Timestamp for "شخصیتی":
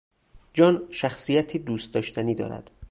0.91-1.59